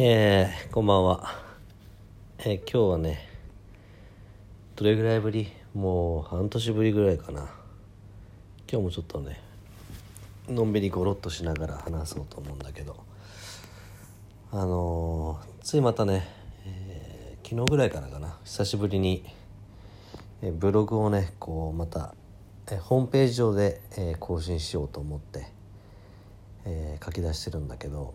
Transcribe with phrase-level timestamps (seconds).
[0.00, 1.34] えー、こんばんは、
[2.38, 3.28] えー、今日はね
[4.76, 5.48] どれぐらいぶり？
[5.74, 7.50] もう半年ぶりぐらいかな。
[8.70, 9.40] 今日もちょっとね
[10.48, 12.94] のんびりゴロッとしながら話そうと思うんだけど。
[14.52, 16.28] あのー、ついまたね、
[16.64, 18.38] えー、昨日ぐらいからかな。
[18.44, 19.24] 久しぶりに、
[20.42, 22.14] え、ブログをねこうまた、
[22.70, 25.48] え、ホームページ上で、え、更新しようと思って、
[26.66, 28.14] え、書き出してるんだけど。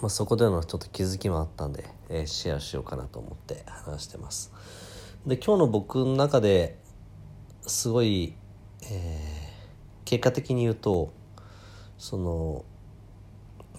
[0.00, 4.52] まあ、そこでのちょっと気づきもあったんで、えー、シェアしようかなと思って話してます。
[5.26, 6.78] で今日の僕の中で
[7.66, 8.34] すごい、
[8.84, 11.12] えー、結果的に言うと
[11.98, 12.64] その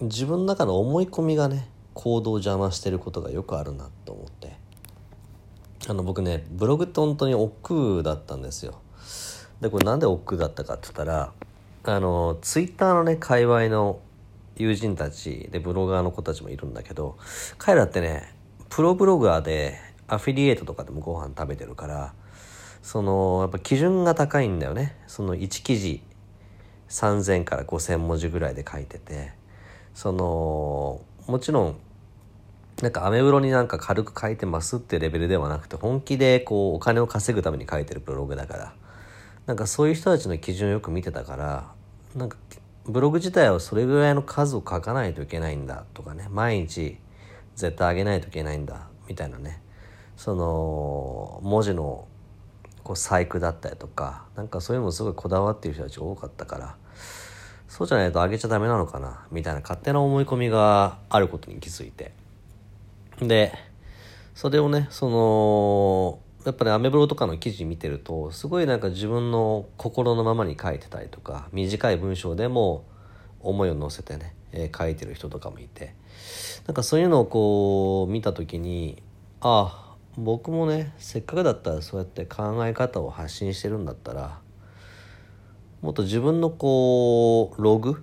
[0.00, 4.62] 自分の中の思い込みがね行動を邪魔してることがよくあるなと思って。
[5.86, 8.80] あの僕ねブログって本当に億劫だったんですよ。
[9.60, 11.32] でこれなんで億劫だったかって言ったら
[11.84, 14.00] あのツイッターのね界隈の
[14.56, 17.16] 友人たちでブロガーの子たちもいるんだけど
[17.58, 18.34] 彼らってね
[18.68, 22.14] プロブロガーでアフィリエイトとかでもご飯食べてるから
[22.82, 24.94] そのやっぱ基準が高いんだよね。
[25.06, 26.02] その1記事
[26.90, 29.32] 3,000から5,000文字ぐらいで書いてて
[29.94, 31.76] そのもちろん
[32.82, 38.74] なんかアメブロになんか軽く書いてますってレベルではなくて本気でこうお金を稼ぐために書いてるブログだから
[39.46, 41.72] なんかそういう人たちの基準をよく見てたから
[42.14, 42.36] なんか
[42.86, 46.28] ブログ自体はそれぐらいの数を書かないといけないんだとかね。
[46.30, 46.98] 毎日
[47.56, 49.62] 絶対上げないといけないんだみたいなね。
[50.16, 52.06] その文字の
[52.82, 56.76] こう細工だったりとかなんかそういうのもすごいこだわっている人たち多かったから
[57.66, 62.12] そうじゃないと上げちゃダメなのかなみたいな勝手な思い込みがあることに気づいて。
[63.20, 63.52] で
[64.34, 72.84] それをねそのやっぱりアメブロとかの記事見てるとすごいなんか自分の心のままに書いてたりとか短い文章でも
[73.40, 75.94] 思いを乗せてね、えー、書いてる人とかもいて。
[76.66, 79.02] なんかそういうのをこう見た時に
[79.40, 84.38] ああ僕もねせっかくだったらそうやって考え方を発信してるんだったら
[85.82, 88.02] もっと自分のこうログ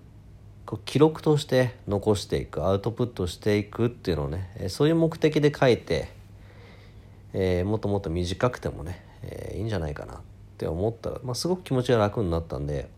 [0.85, 6.09] 記録として残していくアウトプットしていくっていうのをねそういう目的で書いて
[7.33, 10.17] えー、もっともっと短くてもね、えー、いいんじゃないかなっ
[10.57, 12.89] て思ったら、まあ、すごく気持ちが楽になったんで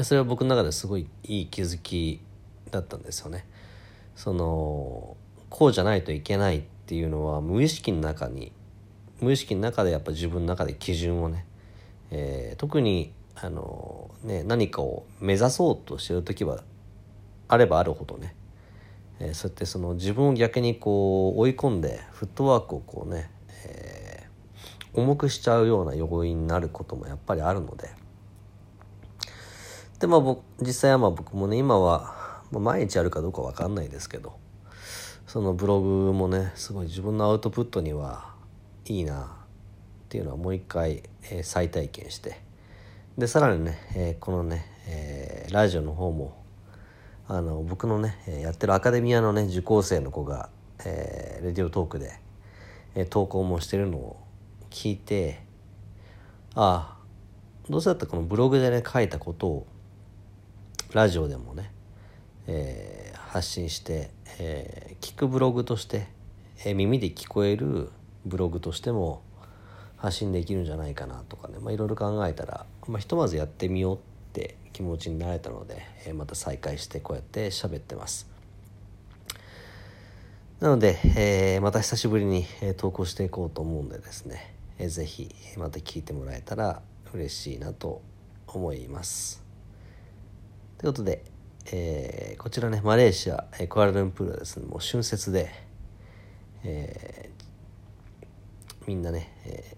[0.00, 2.20] それは僕の中ですごいいい気づき
[2.70, 3.44] だったんですよね。
[4.16, 5.16] その
[5.50, 8.52] こうじゃないといけないっていうのは無意識の中に
[9.20, 11.44] 無意識の中でやっぱ自分の中で基準をね、
[12.10, 16.62] えー、特にあの、ね、何かを目指そうとしてる時は
[17.48, 18.34] あればあるほどね
[19.20, 23.30] えー、そうやってその自分を逆にこう追い込んでフットワークをこうね、
[23.66, 27.90] えー、重くしちゃうような要因になることもやっぱりあるので。
[30.02, 34.36] でまあ僕実際はまあ僕もね今は、まあ、毎日やるかどうか分かんないですけど
[35.28, 38.34] そのブログもねすごい自分のアウトプットには
[38.84, 39.26] いいなっ
[40.08, 42.40] ていうのはもう一回、えー、再体験して。
[43.16, 46.41] でさらにね、えー、このね、えー、ラジオの方も
[47.28, 50.50] あの僕のねやってるアカデミアのね受講生の子が、
[50.84, 52.18] えー、レディオトークで、
[52.94, 54.20] えー、投稿もしてるのを
[54.70, 55.40] 聞いて
[56.54, 57.02] ああ
[57.70, 59.66] どうせだったらこのブログでね書いたことを
[60.92, 61.70] ラジオでもね、
[62.46, 66.08] えー、発信して、えー、聞くブログとして、
[66.64, 67.90] えー、耳で聞こえる
[68.26, 69.22] ブログとしても
[69.96, 74.11] 発信できるんじゃないかなとかね、まあ、いろいろ考えたら、まあ、ひとまずやってみようって
[74.72, 78.28] 気持ちになれたので、えまた再開してこうやって喋ってます。
[80.60, 86.82] なので、え、また久しぶりに、投稿していこうと思うんでですね、えー、ぜひまた聞いてもらえたら
[87.12, 88.02] 嬉しいなと
[88.46, 89.42] 思います。
[90.78, 91.24] ということで、
[91.72, 95.50] えー、こちらねマレーシア、えクアラルンプールはですねもう春節で、
[96.64, 99.76] えー、みんなね、え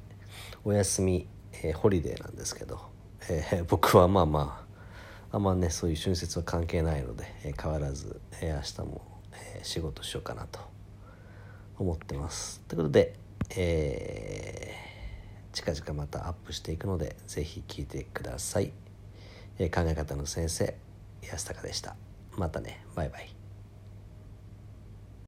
[0.53, 1.27] ー、お休み、
[1.63, 2.94] えー、ホリデーなんですけど、
[3.29, 4.67] えー、 僕はまあま
[5.31, 10.61] ああんまねそういう春節は関係ないので、えー、変わらず、えー、明日も、え、仕事しようかなと
[11.79, 12.61] 思ってます。
[12.69, 13.15] ということで、
[13.57, 14.75] え、
[15.53, 18.73] 近々またアップしていくので是非聞いてください、
[19.59, 20.77] え、考え方の先生
[21.33, 21.97] 安高でした。
[22.37, 22.85] またね。
[22.95, 23.44] バイバイ。